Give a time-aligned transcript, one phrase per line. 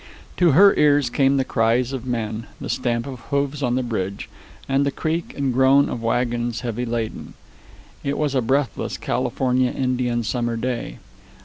[0.37, 4.29] To her ears came the cries of men, the stamp of hoofs on the bridge,
[4.67, 7.35] and the creak and groan of wagons heavy laden.
[8.03, 10.97] It was a breathless California Indian summer day.